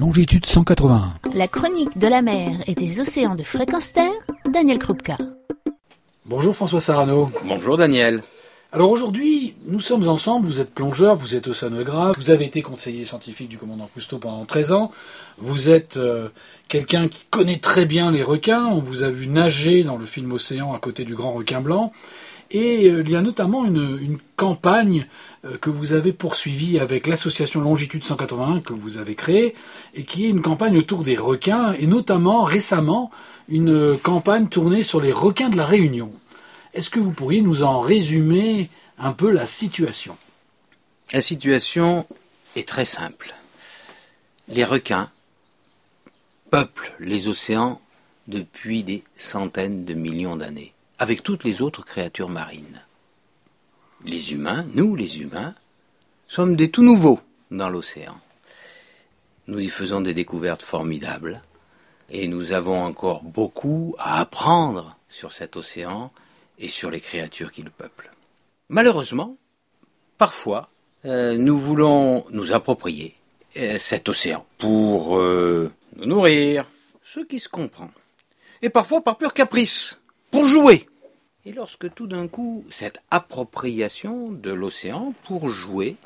longitude 0.00 0.46
181. 0.46 1.12
La 1.34 1.46
chronique 1.46 1.98
de 1.98 2.08
la 2.08 2.22
mer 2.22 2.52
et 2.66 2.74
des 2.74 3.00
océans 3.00 3.34
de 3.34 3.42
fréquence 3.42 3.92
terre, 3.92 4.10
Daniel 4.50 4.78
Krupka. 4.78 5.18
Bonjour 6.24 6.56
François 6.56 6.80
Sarano. 6.80 7.30
Bonjour 7.44 7.76
Daniel. 7.76 8.22
Alors 8.72 8.90
aujourd'hui, 8.90 9.56
nous 9.66 9.80
sommes 9.80 10.08
ensemble, 10.08 10.46
vous 10.46 10.58
êtes 10.58 10.72
plongeur, 10.72 11.16
vous 11.16 11.36
êtes 11.36 11.48
océanographe, 11.48 12.16
vous 12.16 12.30
avez 12.30 12.46
été 12.46 12.62
conseiller 12.62 13.04
scientifique 13.04 13.50
du 13.50 13.58
commandant 13.58 13.90
Cousteau 13.92 14.16
pendant 14.16 14.46
13 14.46 14.72
ans, 14.72 14.90
vous 15.36 15.68
êtes 15.68 15.98
euh, 15.98 16.28
quelqu'un 16.68 17.08
qui 17.08 17.26
connaît 17.28 17.58
très 17.58 17.84
bien 17.84 18.10
les 18.10 18.22
requins, 18.22 18.64
on 18.66 18.78
vous 18.78 19.02
a 19.02 19.10
vu 19.10 19.26
nager 19.26 19.82
dans 19.82 19.98
le 19.98 20.06
film 20.06 20.32
Océan 20.32 20.72
à 20.72 20.78
côté 20.78 21.04
du 21.04 21.14
grand 21.14 21.32
requin 21.32 21.60
blanc, 21.60 21.92
et 22.50 22.90
euh, 22.90 23.02
il 23.04 23.10
y 23.10 23.16
a 23.16 23.22
notamment 23.22 23.64
une, 23.64 24.18
campagne 24.36 25.06
euh, 25.44 25.58
que 25.58 25.68
vous 25.68 25.92
avez 25.92 26.12
poursuivie 26.12 26.78
avec 26.78 27.06
l'association 27.06 27.60
Longitude 27.60 28.04
181 28.04 28.60
que 28.60 28.72
vous 28.72 28.96
avez 28.96 29.14
créée, 29.14 29.54
et 29.94 30.04
qui 30.04 30.24
est 30.24 30.30
une 30.30 30.40
campagne 30.40 30.78
autour 30.78 31.04
des 31.04 31.16
requins, 31.16 31.74
et 31.74 31.86
notamment 31.86 32.44
récemment 32.44 33.10
une 33.48 33.98
campagne 33.98 34.48
tournée 34.48 34.82
sur 34.82 35.00
les 35.00 35.12
requins 35.12 35.50
de 35.50 35.56
la 35.56 35.66
Réunion. 35.66 36.12
Est-ce 36.72 36.88
que 36.88 37.00
vous 37.00 37.10
pourriez 37.10 37.42
nous 37.42 37.62
en 37.62 37.80
résumer 37.80 38.70
un 38.98 39.12
peu 39.12 39.30
la 39.30 39.46
situation? 39.46 40.16
La 41.12 41.20
situation 41.20 42.06
est 42.56 42.66
très 42.66 42.84
simple. 42.84 43.34
Les 44.48 44.64
requins 44.64 45.10
peuplent 46.50 46.92
les 47.00 47.28
océans 47.28 47.80
depuis 48.28 48.82
des 48.82 49.02
centaines 49.18 49.84
de 49.84 49.94
millions 49.94 50.36
d'années, 50.36 50.72
avec 51.00 51.22
toutes 51.22 51.44
les 51.44 51.62
autres 51.62 51.82
créatures 51.82 52.28
marines. 52.28 52.82
Les 54.04 54.34
humains, 54.34 54.66
nous 54.74 54.94
les 54.94 55.20
humains, 55.20 55.54
sommes 56.28 56.56
des 56.56 56.70
tout 56.70 56.82
nouveaux 56.82 57.18
dans 57.50 57.70
l'océan. 57.70 58.20
Nous 59.46 59.60
y 59.60 59.68
faisons 59.68 60.02
des 60.02 60.12
découvertes 60.12 60.62
formidables, 60.62 61.40
et 62.10 62.28
nous 62.28 62.52
avons 62.52 62.82
encore 62.82 63.22
beaucoup 63.22 63.94
à 63.98 64.20
apprendre 64.20 64.96
sur 65.08 65.32
cet 65.32 65.56
océan 65.56 66.12
et 66.58 66.68
sur 66.68 66.90
les 66.90 67.00
créatures 67.00 67.50
qui 67.50 67.62
le 67.62 67.70
peuplent. 67.70 68.10
Malheureusement, 68.68 69.38
parfois, 70.18 70.68
euh, 71.06 71.38
nous 71.38 71.58
voulons 71.58 72.26
nous 72.30 72.52
approprier 72.52 73.16
euh, 73.56 73.78
cet 73.78 74.10
océan 74.10 74.44
pour 74.58 75.18
euh, 75.18 75.72
nous 75.96 76.04
nourrir, 76.04 76.66
ce 77.02 77.20
qui 77.20 77.40
se 77.40 77.48
comprend, 77.48 77.90
et 78.60 78.68
parfois 78.68 79.00
par 79.02 79.16
pur 79.16 79.32
caprice, 79.32 79.98
pour 80.30 80.46
jouer. 80.46 80.89
Et 81.46 81.52
lorsque 81.52 81.92
tout 81.94 82.06
d'un 82.06 82.28
coup, 82.28 82.64
cette 82.70 83.00
appropriation 83.10 84.30
de 84.30 84.52
l'océan 84.52 85.14
pour 85.24 85.48
jouer 85.48 85.96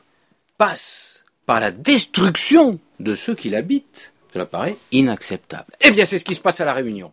passe 0.58 1.24
par 1.44 1.60
la 1.60 1.70
destruction 1.70 2.78
de 3.00 3.14
ceux 3.14 3.34
qui 3.34 3.50
l'habitent, 3.50 4.12
cela 4.32 4.46
paraît 4.46 4.76
inacceptable. 4.92 5.72
Eh 5.80 5.90
bien, 5.90 6.06
c'est 6.06 6.18
ce 6.18 6.24
qui 6.24 6.34
se 6.34 6.40
passe 6.40 6.60
à 6.60 6.64
la 6.64 6.72
Réunion. 6.72 7.12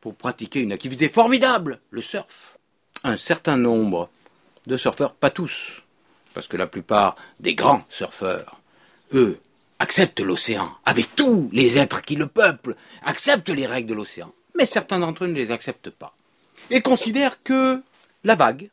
Pour 0.00 0.14
pratiquer 0.14 0.60
une 0.60 0.72
activité 0.72 1.08
formidable, 1.08 1.80
le 1.90 2.02
surf 2.02 2.58
un 3.04 3.16
certain 3.16 3.56
nombre 3.56 4.10
de 4.66 4.76
surfeurs, 4.76 5.14
pas 5.14 5.30
tous, 5.30 5.82
parce 6.34 6.46
que 6.46 6.56
la 6.56 6.66
plupart 6.66 7.16
des 7.38 7.54
grands 7.54 7.84
surfeurs, 7.88 8.60
eux, 9.14 9.38
acceptent 9.78 10.20
l'océan, 10.20 10.70
avec 10.84 11.14
tous 11.16 11.48
les 11.52 11.78
êtres 11.78 12.02
qui 12.02 12.16
le 12.16 12.26
peuplent, 12.26 12.76
acceptent 13.02 13.48
les 13.48 13.66
règles 13.66 13.88
de 13.90 13.94
l'océan. 13.94 14.32
Mais 14.56 14.66
certains 14.66 14.98
d'entre 14.98 15.24
eux 15.24 15.28
ne 15.28 15.34
les 15.34 15.52
acceptent 15.52 15.90
pas. 15.90 16.14
Et 16.70 16.82
considèrent 16.82 17.42
que 17.42 17.82
la 18.24 18.34
vague 18.36 18.68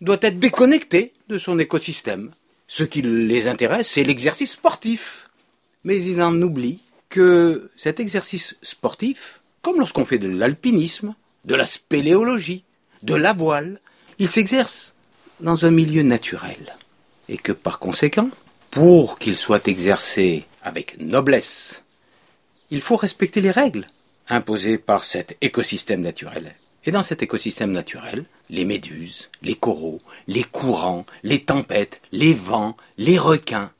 doit 0.00 0.18
être 0.22 0.38
déconnectée 0.38 1.12
de 1.28 1.38
son 1.38 1.58
écosystème. 1.58 2.32
Ce 2.66 2.84
qui 2.84 3.02
les 3.02 3.46
intéresse, 3.46 3.90
c'est 3.90 4.04
l'exercice 4.04 4.52
sportif. 4.52 5.28
Mais 5.84 6.02
ils 6.02 6.22
en 6.22 6.40
oublient 6.40 6.80
que 7.08 7.70
cet 7.76 8.00
exercice 8.00 8.56
sportif, 8.62 9.42
comme 9.60 9.78
lorsqu'on 9.78 10.04
fait 10.04 10.18
de 10.18 10.28
l'alpinisme, 10.28 11.14
de 11.44 11.54
la 11.54 11.66
spéléologie, 11.66 12.64
de 13.02 13.14
la 13.14 13.32
voile, 13.32 13.80
il 14.18 14.28
s'exerce 14.28 14.94
dans 15.40 15.64
un 15.64 15.70
milieu 15.70 16.02
naturel. 16.02 16.76
Et 17.28 17.36
que 17.36 17.52
par 17.52 17.78
conséquent, 17.78 18.30
pour 18.70 19.18
qu'il 19.18 19.36
soit 19.36 19.68
exercé 19.68 20.46
avec 20.62 20.98
noblesse, 20.98 21.82
il 22.70 22.80
faut 22.80 22.96
respecter 22.96 23.40
les 23.40 23.50
règles 23.50 23.86
imposées 24.28 24.78
par 24.78 25.04
cet 25.04 25.36
écosystème 25.40 26.00
naturel. 26.00 26.54
Et 26.84 26.90
dans 26.90 27.02
cet 27.02 27.22
écosystème 27.22 27.72
naturel, 27.72 28.24
les 28.50 28.64
méduses, 28.64 29.30
les 29.42 29.54
coraux, 29.54 30.00
les 30.26 30.42
courants, 30.42 31.06
les 31.22 31.42
tempêtes, 31.42 32.00
les 32.10 32.34
vents, 32.34 32.76
les 32.98 33.18
requins 33.18 33.70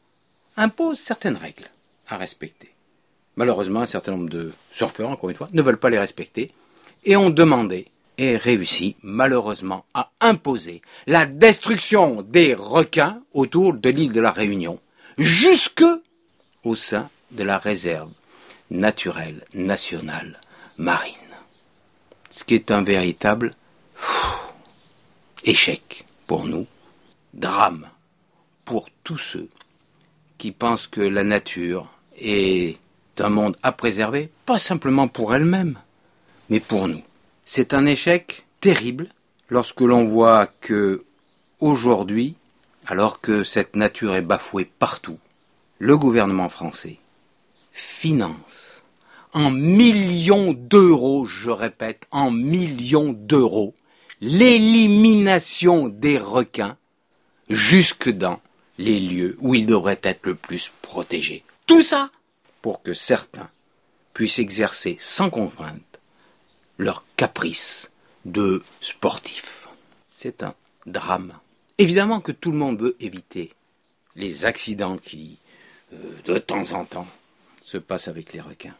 imposent 0.56 1.00
certaines 1.00 1.36
règles 1.36 1.70
à 2.06 2.16
respecter. 2.16 2.70
Malheureusement, 3.36 3.80
un 3.80 3.86
certain 3.86 4.12
nombre 4.12 4.28
de 4.28 4.52
surfeurs, 4.72 5.10
encore 5.10 5.30
une 5.30 5.36
fois, 5.36 5.48
ne 5.52 5.62
veulent 5.62 5.78
pas 5.78 5.90
les 5.90 5.98
respecter 5.98 6.48
et 7.04 7.16
ont 7.16 7.30
demandé 7.30 7.88
et 8.18 8.36
réussi 8.36 8.96
malheureusement 9.02 9.84
à 9.94 10.10
imposer 10.20 10.82
la 11.06 11.24
destruction 11.26 12.22
des 12.22 12.54
requins 12.54 13.22
autour 13.32 13.74
de 13.74 13.88
l'île 13.88 14.12
de 14.12 14.20
la 14.20 14.30
Réunion, 14.30 14.78
jusque 15.18 15.84
au 16.62 16.74
sein 16.76 17.08
de 17.30 17.42
la 17.42 17.58
réserve 17.58 18.10
naturelle 18.70 19.44
nationale 19.54 20.38
marine. 20.76 21.21
Ce 22.32 22.44
qui 22.44 22.54
est 22.54 22.70
un 22.70 22.82
véritable 22.82 23.50
échec 25.44 26.06
pour 26.26 26.46
nous, 26.46 26.66
drame 27.34 27.88
pour 28.64 28.88
tous 29.04 29.18
ceux 29.18 29.48
qui 30.38 30.50
pensent 30.50 30.86
que 30.86 31.02
la 31.02 31.24
nature 31.24 31.90
est 32.18 32.78
un 33.18 33.28
monde 33.28 33.58
à 33.62 33.70
préserver, 33.70 34.30
pas 34.46 34.58
simplement 34.58 35.08
pour 35.08 35.34
elle-même, 35.34 35.78
mais 36.48 36.58
pour 36.58 36.88
nous. 36.88 37.02
C'est 37.44 37.74
un 37.74 37.84
échec 37.84 38.46
terrible 38.62 39.08
lorsque 39.50 39.82
l'on 39.82 40.06
voit 40.06 40.46
que 40.46 41.04
aujourd'hui, 41.60 42.34
alors 42.86 43.20
que 43.20 43.44
cette 43.44 43.76
nature 43.76 44.14
est 44.14 44.22
bafouée 44.22 44.64
partout, 44.64 45.18
le 45.78 45.98
gouvernement 45.98 46.48
français 46.48 46.98
finance 47.72 48.71
en 49.32 49.50
millions 49.50 50.52
d'euros, 50.52 51.26
je 51.26 51.50
répète, 51.50 52.06
en 52.10 52.30
millions 52.30 53.12
d'euros, 53.12 53.74
l'élimination 54.20 55.88
des 55.88 56.18
requins 56.18 56.76
jusque 57.48 58.10
dans 58.10 58.40
les 58.78 59.00
lieux 59.00 59.36
où 59.40 59.54
ils 59.54 59.66
devraient 59.66 60.00
être 60.02 60.26
le 60.26 60.34
plus 60.34 60.70
protégés. 60.82 61.44
Tout 61.66 61.82
ça 61.82 62.10
pour 62.60 62.82
que 62.82 62.94
certains 62.94 63.50
puissent 64.14 64.38
exercer 64.38 64.96
sans 65.00 65.30
contrainte 65.30 66.00
leur 66.78 67.04
caprice 67.16 67.90
de 68.24 68.62
sportifs. 68.80 69.68
C'est 70.10 70.42
un 70.42 70.54
drame. 70.86 71.34
Évidemment 71.78 72.20
que 72.20 72.32
tout 72.32 72.52
le 72.52 72.58
monde 72.58 72.80
veut 72.80 72.96
éviter 73.00 73.52
les 74.14 74.44
accidents 74.44 74.98
qui, 74.98 75.38
euh, 75.92 75.96
de 76.26 76.38
temps 76.38 76.72
en 76.72 76.84
temps, 76.84 77.08
se 77.62 77.78
passent 77.78 78.08
avec 78.08 78.32
les 78.32 78.40
requins. 78.40 78.76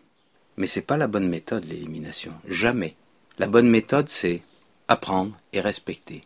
Mais 0.57 0.67
c'est 0.67 0.83
pas 0.83 0.97
la 0.97 1.07
bonne 1.07 1.29
méthode, 1.29 1.65
l'élimination. 1.65 2.33
Jamais. 2.49 2.95
La 3.39 3.47
bonne 3.47 3.69
méthode, 3.69 4.09
c'est 4.09 4.43
apprendre 4.89 5.33
et 5.53 5.61
respecter. 5.61 6.23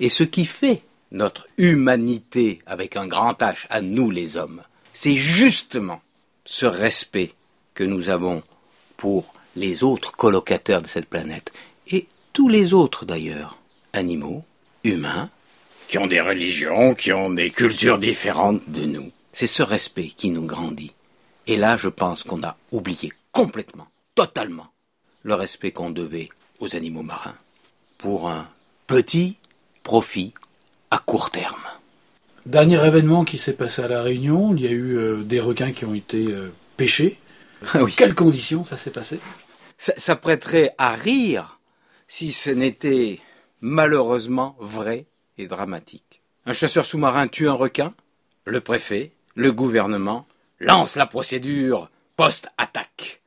Et 0.00 0.08
ce 0.08 0.22
qui 0.22 0.46
fait 0.46 0.82
notre 1.10 1.46
humanité 1.58 2.60
avec 2.66 2.96
un 2.96 3.06
grand 3.06 3.40
H 3.40 3.66
à 3.70 3.80
nous 3.80 4.10
les 4.10 4.36
hommes, 4.36 4.62
c'est 4.92 5.16
justement 5.16 6.00
ce 6.44 6.66
respect 6.66 7.32
que 7.74 7.84
nous 7.84 8.10
avons 8.10 8.42
pour 8.96 9.32
les 9.56 9.84
autres 9.84 10.12
colocataires 10.12 10.82
de 10.82 10.86
cette 10.86 11.06
planète, 11.06 11.52
et 11.88 12.06
tous 12.32 12.48
les 12.48 12.72
autres 12.72 13.04
d'ailleurs, 13.04 13.58
animaux, 13.92 14.44
humains, 14.82 15.30
qui 15.88 15.98
ont 15.98 16.06
des 16.06 16.20
religions, 16.20 16.94
qui 16.94 17.12
ont 17.12 17.30
des 17.30 17.50
cultures 17.50 17.98
différentes 17.98 18.68
de 18.68 18.84
nous. 18.84 19.10
C'est 19.32 19.46
ce 19.46 19.62
respect 19.62 20.08
qui 20.08 20.30
nous 20.30 20.44
grandit. 20.44 20.92
Et 21.46 21.56
là, 21.56 21.76
je 21.76 21.88
pense 21.88 22.22
qu'on 22.22 22.42
a 22.42 22.56
oublié 22.72 23.12
complètement, 23.34 23.88
totalement, 24.14 24.68
le 25.24 25.34
respect 25.34 25.72
qu'on 25.72 25.90
devait 25.90 26.30
aux 26.60 26.76
animaux 26.76 27.02
marins, 27.02 27.34
pour 27.98 28.30
un 28.30 28.48
petit 28.86 29.36
profit 29.82 30.32
à 30.90 30.98
court 30.98 31.30
terme. 31.30 31.60
Dernier 32.46 32.86
événement 32.86 33.24
qui 33.24 33.36
s'est 33.36 33.54
passé 33.54 33.82
à 33.82 33.88
La 33.88 34.02
Réunion, 34.02 34.54
il 34.54 34.62
y 34.62 34.68
a 34.68 34.70
eu 34.70 34.96
euh, 34.96 35.22
des 35.22 35.40
requins 35.40 35.72
qui 35.72 35.84
ont 35.84 35.94
été 35.94 36.26
euh, 36.28 36.52
pêchés. 36.76 37.18
Dans 37.74 37.86
quelles 37.86 38.14
conditions 38.14 38.64
ça 38.64 38.76
s'est 38.76 38.90
passé? 38.90 39.18
Ça, 39.78 40.14
prêterait 40.14 40.74
à 40.78 40.92
rire 40.94 41.58
si 42.06 42.30
ce 42.32 42.50
n'était 42.50 43.18
malheureusement 43.60 44.56
vrai 44.60 45.06
et 45.36 45.48
dramatique. 45.48 46.22
Un 46.46 46.52
chasseur 46.52 46.84
sous-marin 46.84 47.26
tue 47.26 47.48
un 47.48 47.54
requin, 47.54 47.92
le 48.44 48.60
préfet, 48.60 49.10
le 49.34 49.52
gouvernement 49.52 50.26
lance 50.60 50.94
la 50.94 51.06
procédure 51.06 51.90
post-attaque. 52.16 53.23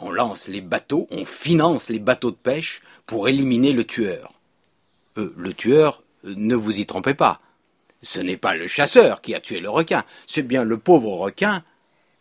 On 0.00 0.10
lance 0.10 0.48
les 0.48 0.60
bateaux, 0.60 1.06
on 1.10 1.24
finance 1.24 1.88
les 1.88 1.98
bateaux 1.98 2.30
de 2.30 2.36
pêche 2.36 2.82
pour 3.06 3.28
éliminer 3.28 3.72
le 3.72 3.84
tueur. 3.84 4.32
Euh, 5.16 5.32
le 5.36 5.52
tueur, 5.52 6.02
euh, 6.26 6.34
ne 6.36 6.54
vous 6.54 6.80
y 6.80 6.86
trompez 6.86 7.14
pas, 7.14 7.40
ce 8.02 8.20
n'est 8.20 8.36
pas 8.36 8.54
le 8.54 8.68
chasseur 8.68 9.20
qui 9.22 9.34
a 9.34 9.40
tué 9.40 9.60
le 9.60 9.70
requin, 9.70 10.04
c'est 10.26 10.42
bien 10.42 10.64
le 10.64 10.78
pauvre 10.78 11.16
requin 11.16 11.62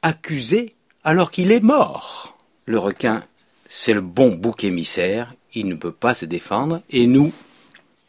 accusé 0.01 0.73
alors 1.03 1.31
qu'il 1.31 1.51
est 1.51 1.63
mort. 1.63 2.37
Le 2.65 2.79
requin, 2.79 3.23
c'est 3.67 3.93
le 3.93 4.01
bon 4.01 4.35
bouc 4.35 4.63
émissaire, 4.63 5.33
il 5.53 5.67
ne 5.67 5.75
peut 5.75 5.91
pas 5.91 6.13
se 6.13 6.25
défendre, 6.25 6.81
et 6.89 7.07
nous, 7.07 7.33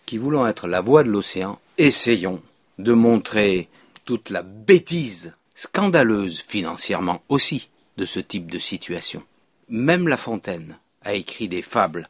qui 0.06 0.18
voulons 0.18 0.46
être 0.46 0.68
la 0.68 0.80
voix 0.80 1.02
de 1.02 1.10
l'océan, 1.10 1.58
essayons 1.78 2.40
de 2.78 2.92
montrer 2.92 3.68
toute 4.04 4.30
la 4.30 4.42
bêtise 4.42 5.34
scandaleuse 5.54 6.44
financièrement 6.46 7.22
aussi 7.28 7.68
de 7.96 8.04
ce 8.04 8.20
type 8.20 8.50
de 8.50 8.58
situation. 8.58 9.22
Même 9.68 10.08
La 10.08 10.16
Fontaine 10.16 10.76
a 11.02 11.14
écrit 11.14 11.48
des 11.48 11.62
fables 11.62 12.08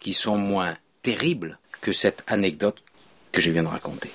qui 0.00 0.12
sont 0.12 0.38
moins 0.38 0.74
terribles 1.02 1.58
que 1.80 1.92
cette 1.92 2.24
anecdote 2.26 2.82
que 3.32 3.40
je 3.40 3.50
viens 3.50 3.62
de 3.62 3.68
raconter. 3.68 4.10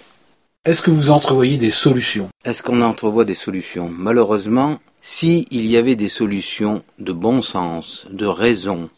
Est-ce 0.66 0.82
que 0.82 0.92
vous 0.92 1.10
entrevoyez 1.10 1.58
des 1.58 1.72
solutions? 1.72 2.30
Est-ce 2.44 2.62
qu'on 2.62 2.82
entrevoit 2.82 3.26
des 3.26 3.36
solutions? 3.36 3.90
Malheureusement, 3.90 4.80
s'il 5.02 5.48
y 5.52 5.78
avait 5.78 5.96
des 5.96 6.10
solutions 6.10 6.84
de 7.00 7.14
bon 7.14 7.42
sens, 7.42 8.06
de 8.12 8.26
raison, 8.26 8.90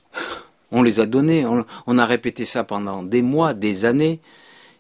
on 0.72 0.82
les 0.82 1.00
a 1.00 1.06
données, 1.06 1.46
on, 1.46 1.98
a 1.98 2.06
répété 2.06 2.46
ça 2.46 2.64
pendant 2.64 3.04
des 3.04 3.22
mois, 3.22 3.54
des 3.54 3.86
années. 3.86 4.20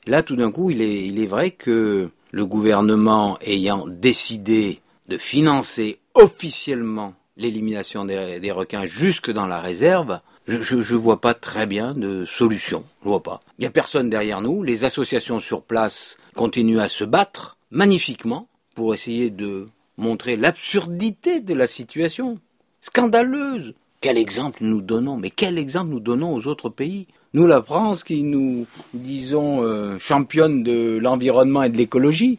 Là, 0.07 0.23
tout 0.23 0.35
d'un 0.35 0.51
coup, 0.51 0.71
il 0.71 0.81
est, 0.81 1.05
il 1.05 1.21
est 1.21 1.27
vrai 1.27 1.51
que 1.51 2.09
le 2.31 2.45
gouvernement 2.45 3.37
ayant 3.41 3.85
décidé 3.87 4.81
de 5.07 5.17
financer 5.17 5.99
officiellement 6.15 7.13
l'élimination 7.37 8.05
des, 8.05 8.51
requins 8.51 8.85
jusque 8.85 9.31
dans 9.31 9.47
la 9.47 9.59
réserve, 9.59 10.19
je, 10.47 10.61
je, 10.61 10.95
vois 10.95 11.21
pas 11.21 11.33
très 11.33 11.65
bien 11.65 11.93
de 11.93 12.25
solution. 12.25 12.83
Je 13.03 13.09
vois 13.09 13.23
pas. 13.23 13.39
Il 13.59 13.63
y 13.63 13.67
a 13.67 13.71
personne 13.71 14.09
derrière 14.09 14.41
nous. 14.41 14.63
Les 14.63 14.83
associations 14.83 15.39
sur 15.39 15.63
place 15.63 16.17
continuent 16.35 16.79
à 16.79 16.89
se 16.89 17.03
battre 17.03 17.57
magnifiquement 17.71 18.47
pour 18.75 18.93
essayer 18.93 19.29
de 19.29 19.67
montrer 19.97 20.35
l'absurdité 20.35 21.39
de 21.39 21.53
la 21.53 21.67
situation. 21.67 22.39
Scandaleuse. 22.81 23.73
Quel 24.01 24.17
exemple 24.17 24.59
nous 24.61 24.81
donnons? 24.81 25.15
Mais 25.15 25.29
quel 25.29 25.57
exemple 25.57 25.91
nous 25.91 26.01
donnons 26.01 26.33
aux 26.33 26.47
autres 26.47 26.69
pays? 26.69 27.07
Nous, 27.33 27.47
la 27.47 27.63
France, 27.63 28.03
qui 28.03 28.23
nous 28.23 28.67
disons 28.93 29.63
euh, 29.63 29.97
championne 29.97 30.61
de 30.61 30.97
l'environnement 30.97 31.63
et 31.63 31.69
de 31.69 31.77
l'écologie. 31.77 32.37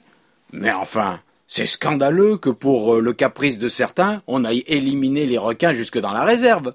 Mais 0.53 0.73
enfin, 0.73 1.21
c'est 1.47 1.67
scandaleux 1.67 2.37
que 2.37 2.51
pour 2.51 2.95
euh, 2.95 3.01
le 3.01 3.13
caprice 3.13 3.59
de 3.59 3.69
certains, 3.69 4.23
on 4.27 4.45
aille 4.45 4.65
éliminer 4.67 5.27
les 5.27 5.39
requins 5.39 5.73
jusque 5.73 5.99
dans 5.99 6.13
la 6.13 6.25
réserve. 6.25 6.75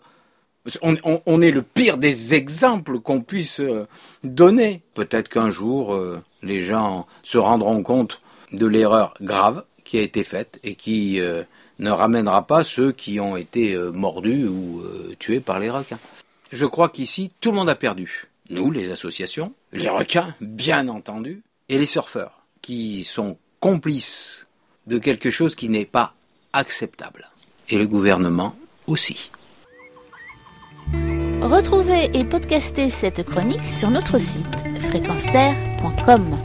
On, 0.81 1.41
est 1.41 1.51
le 1.51 1.63
pire 1.63 1.97
des 1.97 2.35
exemples 2.35 2.99
qu'on 2.99 3.21
puisse 3.21 3.59
euh, 3.59 3.87
donner. 4.23 4.81
Peut-être 4.93 5.29
qu'un 5.29 5.49
jour, 5.49 5.97
les 6.43 6.61
gens 6.61 7.07
se 7.23 7.39
rendront 7.39 7.81
compte 7.81 8.21
de 8.51 8.67
l'erreur 8.67 9.15
grave 9.21 9.63
qui 9.83 9.97
a 9.97 10.01
été 10.01 10.23
faite 10.23 10.59
et 10.63 10.75
qui 10.75 11.19
ne 11.79 11.91
ramènera 11.91 12.45
pas 12.45 12.63
ceux 12.63 12.91
qui 12.91 13.19
ont 13.19 13.37
été 13.37 13.73
euh, 13.73 13.91
mordus 13.91 14.45
ou 14.45 14.81
euh, 14.81 15.15
tués 15.17 15.39
par 15.39 15.59
les 15.59 15.69
requins. 15.69 15.99
Je 16.51 16.65
crois 16.65 16.89
qu'ici, 16.89 17.31
tout 17.39 17.51
le 17.51 17.57
monde 17.57 17.69
a 17.69 17.75
perdu. 17.75 18.27
Nous, 18.49 18.69
les 18.71 18.91
associations, 18.91 19.53
les 19.71 19.89
requins, 19.89 20.35
bien 20.41 20.87
entendu, 20.87 21.41
et 21.69 21.77
les 21.77 21.85
surfeurs, 21.85 22.43
qui 22.61 23.03
sont 23.03 23.37
complices 23.59 24.47
de 24.89 24.97
quelque 24.97 25.29
chose 25.29 25.55
qui 25.55 25.69
n'est 25.69 25.85
pas 25.85 26.13
acceptable. 26.51 27.29
Et 27.69 27.77
le 27.77 27.87
gouvernement 27.87 28.55
aussi. 28.87 29.31
Retrouvez 31.41 32.09
et 32.13 32.23
podcastez 32.25 32.89
cette 32.89 33.23
chronique 33.23 33.63
sur 33.63 33.91
notre 33.91 34.17
site 34.19 34.55
fréquenceterre.com. 34.89 36.37